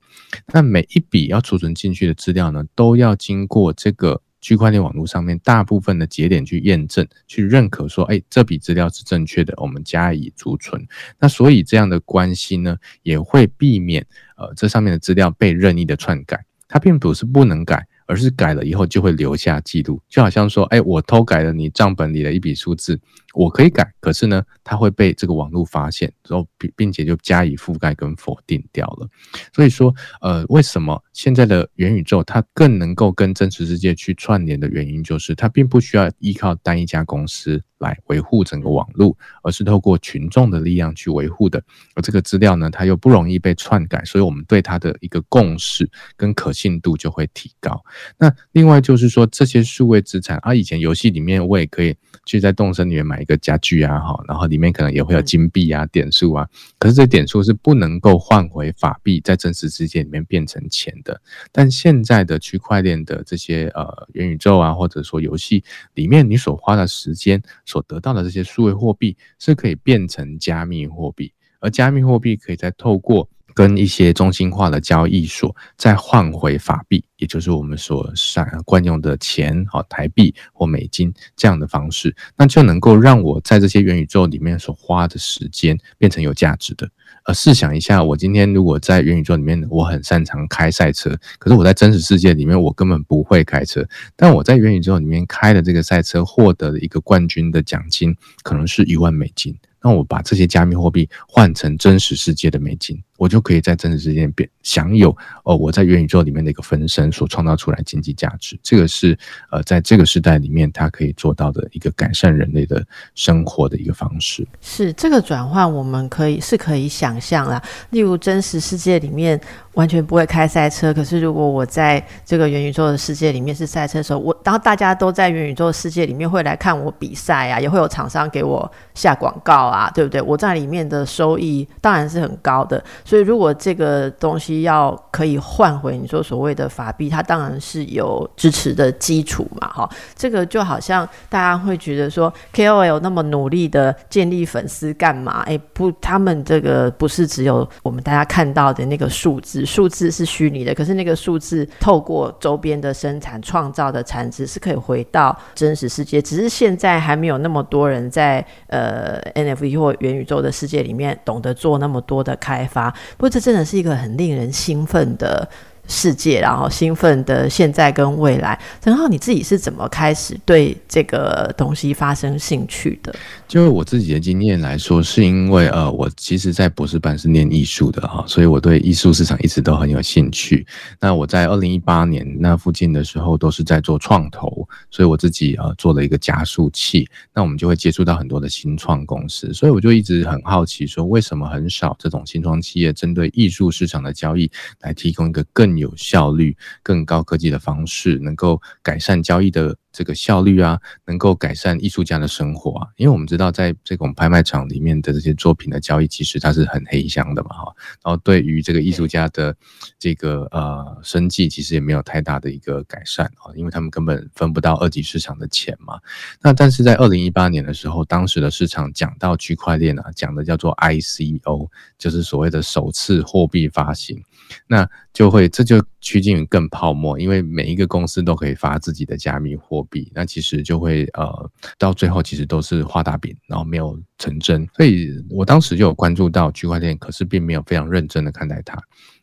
[0.55, 10.83] 那每一笔要储存进去的资料呢，都要经过这个区块链网络上面大部分的节点去验证、去认可，说，哎，这笔资料是正确的，我们加以储存。
[11.19, 14.07] 那所以这样的关系呢，也会避免
[14.39, 17.87] 呃这上面的资料被任意的篡改，它并不是不能改。
[18.07, 23.01] 而是改了以后就会留下记录，就好像说，哎，我偷改了你账本里的一笔数字，
[23.35, 29.09] 我可以改，可是呢，它会被这个网络发现，然后并并且就加以覆盖跟否定掉了。
[29.53, 37.63] 所以说，呃，为什么现在的元宇宙它更能够跟真实世界去串联的原因，就是它并不需要依靠单一家公司。
[37.79, 41.63] 来维护整个网络，而是透过群众的力量去维护的。
[41.95, 47.79] 而这个资料呢，它又不容易被篡改，所以我们对它的一个共识跟可信度就会提高。
[48.17, 51.95] 那另外就是说，这些数位资产啊，以前游戏里面我也可以
[52.25, 61.21] 去在动森里面买一个家具啊，哈，然后里面可能也会有金币啊、点数啊，可是这点数是不能够换回法币，在真实世界里面变成钱的。
[61.51, 67.43] 但现在的区块链的这些呃元宇宙啊，或者说游戏里面你所花的时间。
[67.67, 86.89] 所得到的这些数位货币是可以变成加密货币，而加密货币可以再透过跟一些中心化的交易所再换回法币，也就是我们所善惯用的钱，好台币或美金这样的方式，那就能够让我在这些元宇宙里面所花的时间变成有价值的。
[87.27, 93.87] 呃，试想一下，我今天如果在元宇宙里面，我很擅长开赛车，可是我在真实世界里面，我根本不会开车。
[94.15, 99.57] 但我在元宇宙里面开的这个赛车，获得了一个冠军的奖金，可能是一万美金。
[99.83, 109.17] 那我把这些加密货币换成真实世界的美金，我就可以在真实世界变享有哦，我在元宇宙里面的一个分身所创造出来经济价值，这个是
[109.51, 114.47] 呃，在这个时代里面，它可以做到的一个改善人类的生活的一个方式。
[114.61, 117.63] 是这个转换，我们可以是可以想象啦。
[117.91, 119.41] 例如真实世界里面
[119.75, 130.21] 完全不会开赛车，可是如果我在这个元宇宙的世界里面是赛车手，我当大家都在元宇宙的世界里面会来看我比赛啊，也会有厂商给我下广告啊，对不对？
[130.23, 132.83] 我在里面的收益当然是很高的。
[133.05, 139.89] 所以，如果这个东西要可以换回你说所谓的法币，它当然是有支持的基础嘛，哈。
[140.17, 145.43] 这个就好像大家会觉得说，KOL 那么努力的建立粉丝干嘛？
[145.43, 162.94] 诶，不，他们这个不是只有我们大家看到的那个数字，数字是虚拟的，可是那个数字透过周边的生产创造的产值是可以回到真实世界，只是现在还没有那么多人在呃 NFT 或元宇宙的世界里面懂得做那么多的开发。
[163.17, 165.49] 不过，这真的是一个很令人兴奋的。
[165.87, 168.59] 世界，然后兴奋的现在跟未来。
[168.83, 173.15] 陈浩，你自己是怎么开始对这个东西发生兴趣的？
[173.47, 180.67] 就我自己的经验来说，是因为呃，我其实，在博士班是念艺术的哈，所以我对艺术市场一直都很有兴趣。
[181.01, 187.09] 那我在二零一八年那附近的时候，都是在做创投，所以我自己呃做了一个加速器。
[187.33, 202.89] 那我们就会接触到很多的新创公司，所以我就一直很好奇，说为什么很少这种新创企业针对艺术市场的交易来提供一个更有效率、更高科技的方式，能够改善交易的这个效率啊，能够改善艺术家的生活啊。
[202.97, 207.73] 因为我们知道，在这种拍卖场里面的这些作品的交易，其实它是很黑箱的嘛，哈。
[208.03, 209.57] 然后对于这个艺术家的
[209.99, 216.01] 这个呃生计，其实也没有太大的一个改善啊，因为他们根本分不到二级市场的钱嘛。
[216.43, 224.21] 那但是在二零一八年的时候，当时的市场讲到区块链啊，讲的叫做 ICO，就是所谓的首次货币发行。
[224.67, 234.69] 那就会这就趋近于更泡沫，因为每一个公司都可以发自己的加密货币，那其实就会呃到最后其实都是画大饼，然后没有成真。
[234.77, 238.79] 所以我当时就有关注到区块链，可是并没有非常认真的看待它。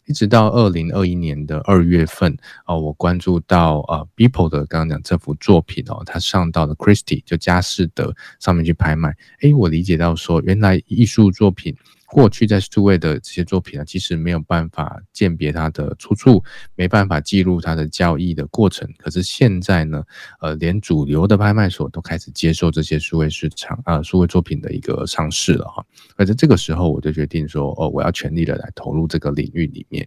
[0.08, 9.16] 一直到二零二一年的二月份哦，我关注到呃 People 的刚刚讲这幅作品哦，它上到了 Christie 就佳士得上面去拍卖。
[9.42, 11.78] 诶，我理解到说原来艺术作品。
[12.12, 16.44] 过去在数位的这些作品啊，其实没有办法鉴别它的出处，
[16.76, 18.88] 没办法记录它的交易的过程。
[18.98, 20.04] 可是现在呢，
[20.42, 25.86] 呃，连主流的拍卖所都开始接受这些数位市场啊，数位作品的一个上市了哈。
[26.18, 30.06] 而在这个时候，我就决定说，哦，我要全力的来投入这个领域里面。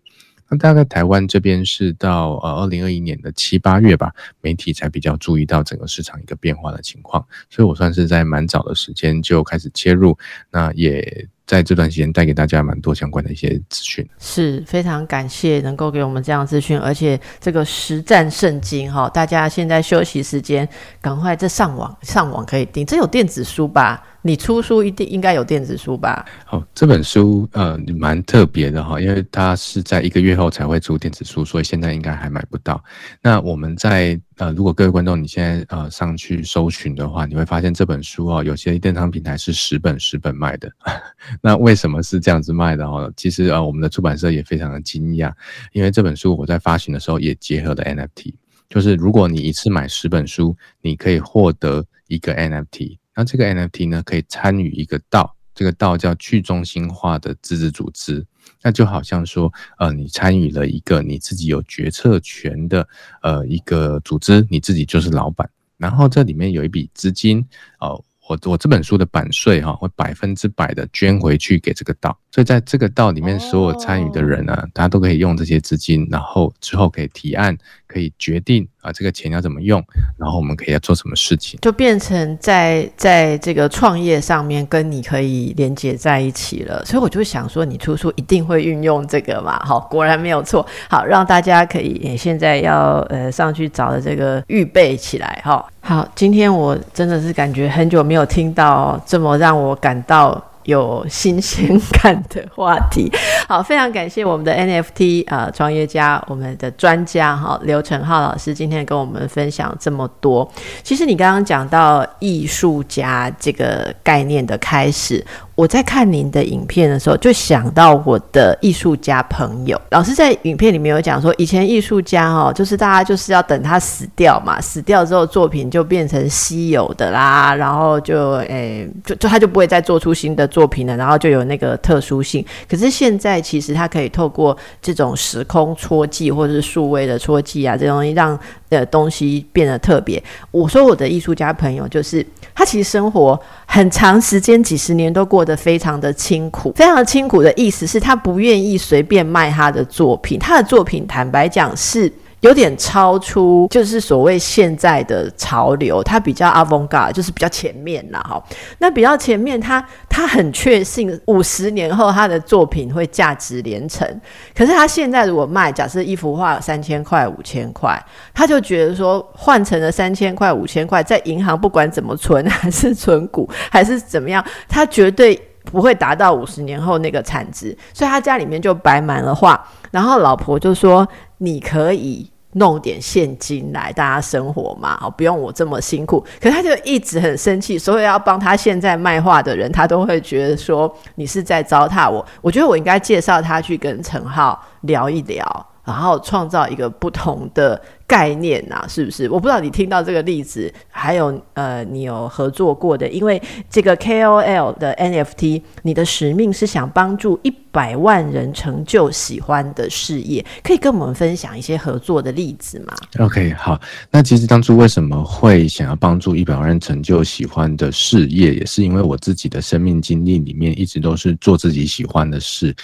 [0.50, 4.12] 那大概台湾这边是到呃二零二一年的七八月吧，
[4.42, 10.18] 媒体才比较注意到整个市场一个变化的情况，所以我算是在蛮早的时间就开始切入，
[10.50, 11.26] 那也。
[11.46, 20.68] 在这段时间带给大家蛮多相关的一些资讯，是非常感谢能够给我们这样资讯，而且这个实战圣经哈，大家现在休息时间
[21.00, 24.02] 赶快这上网上网可以订，这有电子书吧？
[24.26, 26.24] 你出书一定应该有电子书吧？
[26.50, 32.82] 哦，这本书呃蛮特别的哈，因为它是在一个月后才会出电子书，所以现在应该还买不到。
[33.20, 40.72] 那我们在呃，如果各位观众你现在呃上去搜寻的话，你会发现这本书哦，有些电商平台是十本十本卖的。
[41.42, 43.12] 那为什么是这样子卖的哦？
[43.18, 45.30] 其实呃，我们的出版社也非常的惊讶，
[45.72, 48.32] 因为这本书我在发行的时候也结合了 NFT，
[48.70, 52.96] 就是如果你一次买十本书，你可以获得一个 NFT。
[53.14, 58.26] 那这个 NFT 呢，可以参与一个道，这个道叫去中心化的自治组织。
[58.62, 62.86] 那就好像说，呃，你参与了一个你自己有决策权的
[63.22, 65.48] 呃一个组织，你自己就是老板。
[65.76, 67.44] 然后这里面有一笔资金，
[67.80, 72.18] 哦，我我这本书的版税哈，会百分之百的捐回去给这个道。
[72.30, 77.56] 所以在这个道里面，所有参与的人呢，大家都可以用这些资金，然后之后可以提案，
[77.94, 78.66] 可以决定。
[78.82, 79.82] 啊，这个钱要怎么用？
[80.18, 81.58] 然后我们可以要做什么事情？
[81.62, 86.84] 就变成在在这个创业上面跟你可以连接在一起了。
[86.84, 89.58] 所以我就想说，你出书一定会运用这个嘛？
[89.64, 90.66] 好，果然没有错。
[90.90, 95.64] 好，让大家可以现在要呃上去找的这个预备起来哈。
[95.80, 100.42] 好，今天我真的是感觉很久没有听到这么让我感到。
[100.64, 103.10] 有新鲜感的话题，
[103.48, 110.50] 好，非常感谢我们的 NFT 呃创业家，我们的专家哈刘成浩老师今天跟我们分享这么多。
[110.82, 115.24] 其实你刚刚讲到艺术家这个概念的开始。
[115.54, 119.80] 我在看您的影片的时候，就想到我的艺术家朋友。
[119.90, 132.44] 老师在影片里面有讲说，以前艺术家哦，就是大家就是要等他死掉嘛，死掉之后作品就变成稀有的啦，然后就诶，就就他就不会再做出新的作品了，然后就有那个特殊性。
[132.68, 138.36] 可是现在其实他可以透过这种时空戳记或者是数位的戳记啊，这东西让
[138.70, 140.20] 的东西变得特别。
[140.50, 152.10] 我说我的艺术家朋友，就是他其实生活很长时间几十年都过的非常的清苦，非常的清苦的意思是他不愿意随便卖他的作品，他的作品坦白讲是。
[152.44, 158.44] 有点超出，就是所谓现在的潮流，它比较 avant-garde，就是比较前面啦，哈。
[158.76, 164.06] 那比较前面，他他很确信五十年后他的作品会价值连城。
[164.54, 167.98] 可是他现在如果卖，假设一幅画三千块、五千块，
[168.34, 175.34] 他就觉得说换成了三千块、五千块，在银行不管怎么存，还是存股，还是怎么样，他绝对
[175.64, 177.74] 不会达到五十年后那个产值。
[177.94, 186.24] 所以他家里面就摆满了画，然后老婆就说：“你可以。”弄点现金来，大家生活嘛，好，不用我这么辛苦。
[186.40, 192.24] 可他就一直很生气，所有要帮他现在卖画的人，他都会觉得说你是在糟蹋我。
[192.40, 197.80] 我觉得我应该介绍他去跟陈浩聊一聊，然后创造一个不同的。
[198.06, 199.28] 概念呐，是不是？
[199.30, 203.40] 我不知道你听到这个例子，还有呃，你有合作过的，因为
[203.70, 213.80] 这个 KOL 的 NFT，你的使命是想帮助一百万人成就喜欢的事业，可以跟我们分享一些合作的例子吗？OK，好，
[214.10, 222.74] 那其实当初为什么会想要帮助一百万人成就喜欢的事业，也是因为我自己的生命经历里面一直都是做自己喜欢的事，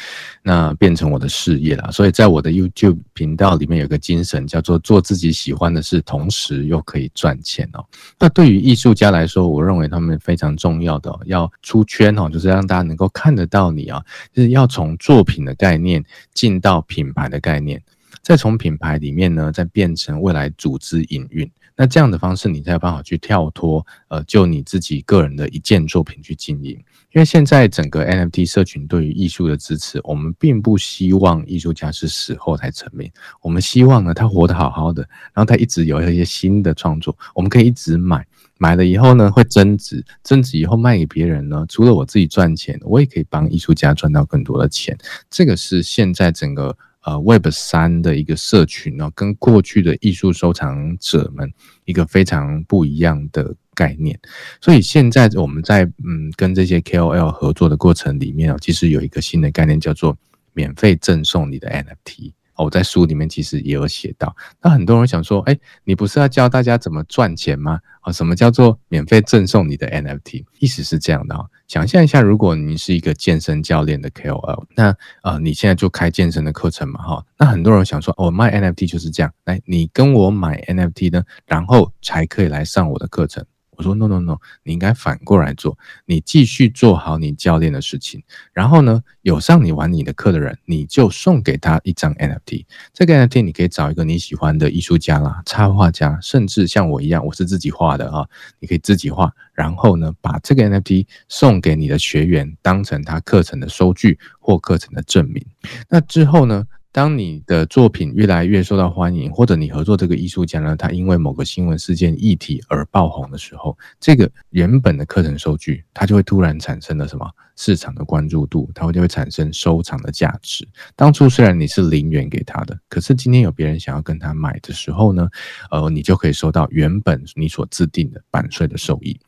[0.42, 1.92] 那变成我的事业了。
[1.92, 5.02] 所以在我的 YouTube 频道里面有个精神叫做做。
[5.11, 7.84] 自己喜欢的事，同时又可以赚钱哦。
[8.16, 14.00] 那对于艺术家来说，我认为他们非常重要的要出圈哦，就是让大家能够看得到你啊，
[14.32, 17.82] 就是要从作品的概念进到品牌的概念，
[18.22, 21.50] 再从品牌里面呢，再变成未来组织营运。
[21.74, 26.78] 那这样的方式，你才有办法去跳脱呃，就你自己个人的一件作品去经营。
[27.12, 33.11] 因为现在整个 NFT 社群对于艺术的支持，我们并不希望艺术家是死后才成名，
[33.42, 35.02] 我们希望呢他活得好好的，
[35.34, 38.24] 然后他一直有一些新的创作，我们可以一直买，
[38.58, 44.96] 买了以后呢会增值，增值以后卖给别人呢，除了我自己赚钱，我也可以帮艺术家赚到更多的钱。
[45.28, 51.52] 这个是现在整个呃 Web 三的一个社群呢，跟过去的艺术收藏者们
[51.86, 53.52] 一个非常不一样的。
[53.81, 54.18] 概念，
[54.61, 60.14] 所以现在我们在嗯跟这些 KOL 合作的过程里面啊，其实有一个新的概念叫做
[60.53, 62.35] 免费赠送你的 NFT。
[62.57, 64.37] 我在书里面其实也有写到。
[64.61, 67.81] 那很多人想说，哎，你不是要教大家怎么赚钱吗？
[68.03, 70.45] 啊，什么叫做免费赠送你的 NFT？
[70.59, 83.43] 意思是这样的啊，想象一下，如果你是一个健身教练的 KOL，那呃你现在就开健身的课程嘛，哈，那很多人想说，我卖 NFT 就是这样，来，你跟我买 NFT 呢，然后才可以来上我的课程。
[83.81, 88.22] 我说 no no no，你应该反过来做，你继续做好你教练的事情，
[88.53, 92.66] 然后呢，有上你玩你的课的人，你就送给他一张 NFT。
[92.93, 98.28] 这个 NFT 你可以找一个你喜欢的艺术家啦、插画家，甚至像我一样，我是自己画的啊，
[98.59, 105.43] 你可以自己画，然后呢，把这个 NFT 送给你的学员，当成他课程的收据或课程的证明。
[105.89, 106.66] 那之后呢？
[106.93, 117.30] 当你的作品越来越受到欢迎，或者你合作这个艺术家呢，他因为某个新闻事件议题而爆红的时候，这个原本的课程收据，它就会突然产生了什么？
[117.61, 120.66] 市场的关注度，它会就会产生收藏的价值。
[120.96, 125.28] 当初虽然你是零元给他的，可是今天有别人想要跟他买的时候呢，
[125.70, 129.20] 呃，你就可以收到原本你所制定的版税的收益。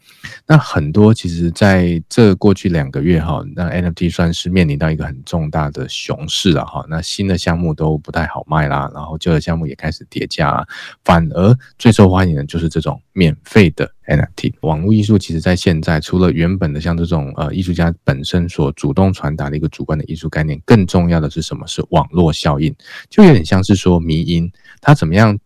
[0.46, 6.86] 那很多其实在这过去两个月哈，那 NFT 算是面临到一个很重大的熊市了哈。
[6.88, 10.66] 那新的项目都不太好卖啦，然后旧的项目也开始跌价，
[11.04, 13.92] 反而最受欢迎的就是这种免费的。
[14.12, 21.66] NFT 网络艺术其实，在现在除了原本的像这种呃艺术家本身所主动传达的一个主观的艺术概念，更重要的是什么？
[21.66, 22.74] 是网络效应，
[23.08, 24.50] 就有点像是说迷音，
[24.80, 25.38] 它怎么样？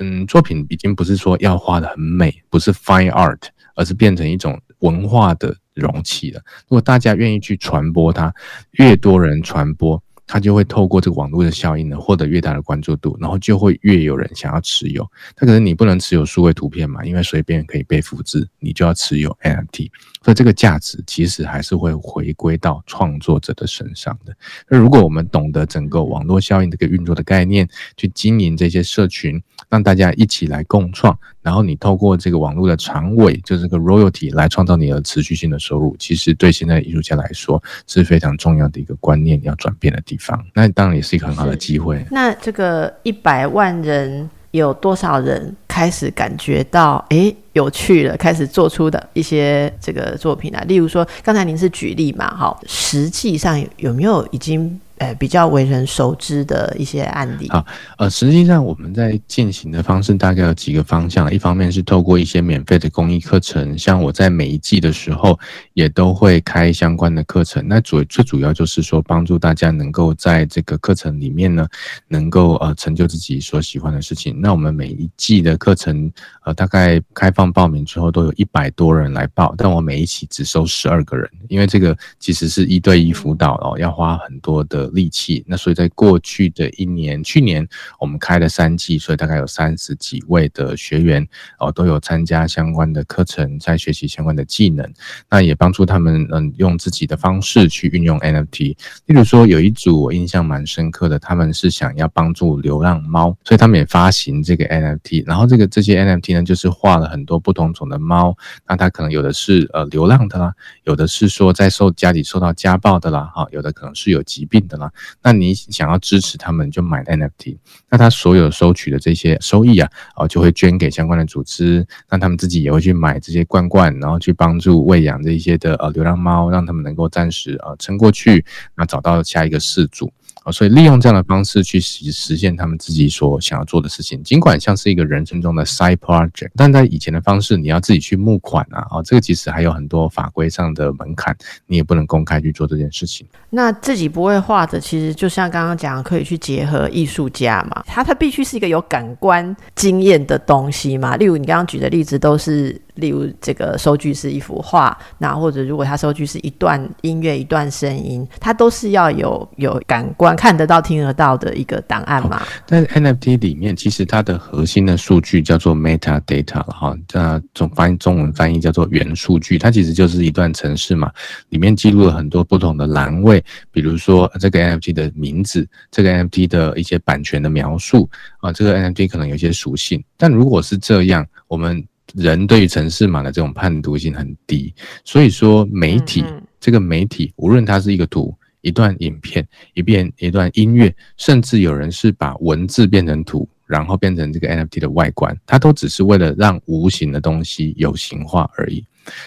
[0.00, 3.38] 嗯，作品已经不是说要画的很美，不是 fine art，
[3.76, 6.40] 而是变成一种文化的容器了。
[6.62, 8.34] 如果大家愿意去传播它，
[8.72, 10.02] 越多人传播。
[10.28, 15.04] 它就会透过这个网络的效应呢，获得越大的关注度，然后就会越有人想要持有。
[15.34, 19.90] 它可能你不能持有数位图片嘛，因为随便可以被复制，你就要持有 NFT。
[20.22, 24.36] 所以这个价值其实还是会回归到创作者的身上的。
[24.68, 27.66] 那如果我们懂得整个网络效应这个运作的概念，
[27.96, 31.18] 去经营这些社群，让大家一起来共创。
[31.48, 40.38] 然后你透过这个网络的长尾，就是个 royalty 来创造你的持续性的收入，其实对现在艺术家来说是非常重要的一个观念要转变的地方。
[40.52, 42.04] 那当然也是一个很好的机会。
[42.10, 50.62] 那这个一百万人有多少人开始感觉到哎有趣了，开始做出的一些这个作品啊？
[50.68, 54.78] 例如说，刚才您是举例嘛，哈，实际上有没有已经？
[54.98, 57.48] 呃比较为人熟知的一些案例？
[57.48, 57.64] 好，
[57.96, 65.38] 呃，实际上我们在进行的方式大概有几个方向，一方面是透过一些免费的公益课程，像我在每一季的时候
[65.74, 67.64] 也都会开相关的课程。
[67.66, 71.66] 那主最主要就是说帮助大家能够在这个课程里面呢，
[72.08, 74.40] 能够呃成就自己所喜欢的事情。
[74.40, 76.10] 那我们每一季的课程，
[76.44, 85.44] 呃，大概开放报名之后都有一百多人来报，但我每一期只收十二个人，因为这个其实是一对一辅导哦，要花很多的力气。
[85.46, 87.66] 那所以在过去的一年，去年
[87.98, 91.26] 我们开了三季，所以大概有三十几位的学员
[91.58, 94.90] 哦，都有参加相关的课程，在学习相关的技能。
[95.30, 98.76] 那也帮助他们嗯，用自己的方式去运用 NFT。
[99.06, 105.24] 例如说，有一组我印象蛮深刻的，他们是想要帮助流浪猫，所以他们也发行这个 NFT。
[105.26, 108.36] 然后这个这些 NFT 呢，就是画了很多不同种的猫。
[108.66, 114.90] 那它可能有的是呃流浪的啦，有的是说在受家里受到家暴的啦，哈，有的可能是有疾病的啦。
[115.22, 117.58] 那你想要支持他们，就买 NFT。
[117.90, 121.86] 那他所有收取的这些收益啊，哦，就会捐给相关的组织。
[122.08, 130.12] 那他们自己也会去买这些罐罐，然后去帮助喂养这些的呃流浪猫，让他们能够暂时呃撑过去，然后找到下一个事主。
[130.52, 141.36] 所以利用这样的方式去实实现他们自己所想要做的事情，尽管像是一个人生中的 side project，但在以前的方式，你要自己去募款啊，哦，这个其实还有很多法规上的门槛，
[141.66, 143.26] 你也不能公开去做这件事情。
[143.50, 151.16] 那自己不会画的，其实就像刚刚讲，可以去结合艺术家嘛，他他必须是一个有感官经验的东西嘛。
[151.16, 160.36] 例如你刚刚举的例子，都是例如这个收据是一幅画，那或者如果他收据是一段音乐、一段声音，它都是要有有感官。
[160.36, 162.42] 看得到、听得到的一个档案嘛？
[162.66, 169.58] 但 NFT 里面，其实它的核心的数据叫做 metadata 哈，那中翻译中文翻译叫做元数据。
[169.58, 171.10] 它其实就是一段程式嘛，
[171.48, 178.08] 里面记录了很多不同的栏位，比如说这个 NFT 的名字，这个 NFT 的一些版权的描述
[178.40, 180.02] 啊，这个 NFT 可能有些属性。
[180.16, 181.84] 但如果是这样，我们
[182.14, 186.24] 人对于城市码的这种判读性很低，所以说媒体
[186.60, 188.34] 这个媒体，无论它是一个图。
[188.60, 198.84] 一段影片，一遍一段音乐，甚至有人是把文字变成图，然后变成这个 NFT 的外观，它都只是为了让无形的东西有形化而已。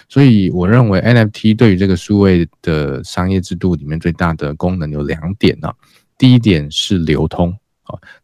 [0.09, 5.71] 所以，我认为 NFT 对于这个数位的商业制度里面最大的功能有两点呢。
[6.17, 7.57] 第一点是流通。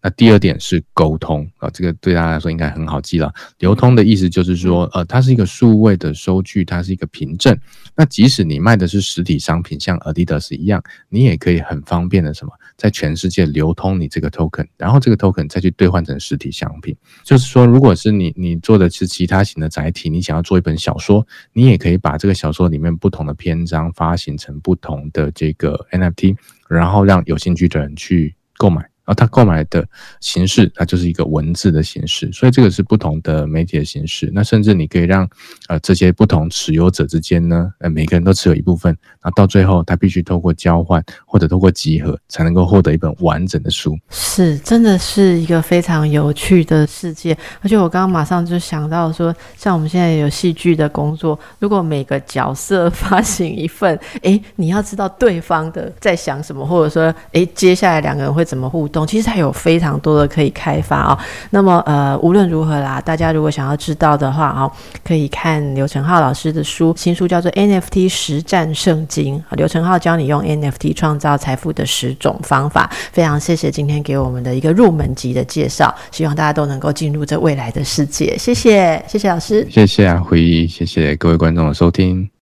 [0.01, 3.33] 那第二点是沟通啊，这个对大家来说应该很好记了。
[3.59, 7.57] 流通的意思就是说，呃，它是一个数位的收据，它是一个凭证。
[7.95, 16.95] 那即使你卖的是实体商品，像 Adidas 一样，你也可以很方便的什么，在全世界流通你这个 token，然后这个 token 再去兑换成实体商品。
[17.23, 26.35] 就是说，如果是你你做的是其他型的载体，你想要做一本小说，你也可以把这个小说里面不同的篇章发行成不同的这个 NFT，
[26.67, 28.87] 然后让有兴趣的人去购买。
[29.07, 29.87] 然后他购买的
[30.19, 34.29] 形式，它就是一个文字的形式，所以这个是不同的媒体的形式。
[34.33, 35.25] 那甚至你可以让
[35.69, 38.93] 呃这些不同持有者之间呢，呃每个人都持有一部分，
[39.23, 43.97] 那到最后他必须透过交换或者透过集合，才能够获得一本完整的书。
[44.09, 47.37] 是，真的是一个非常有趣的世界。
[47.61, 58.96] 而且我刚刚马上就想到说，像我们现在有戏剧的工作，如果每个角色 发行一份，诶，你要知道对方的在想什么，或者说，诶，接下来两个人会怎么互动。
[59.05, 61.17] 其实还有非常多的可以开发哦。
[61.51, 64.71] 那么呃，无论如何啦，大家如果想要知道的话哦，
[65.03, 72.89] 可以看刘成浩老师的书，新书叫做《NFT 实战圣经》刘成浩教你用 NFT 创造财富的十种方法。
[73.11, 78.37] 非常谢谢今天给我们的一个入门级的介绍，希望大家都能够进入这未来的世界。
[78.37, 82.29] 谢谢，谢谢老师，谢谢啊，回忆，谢谢各位观众的收听。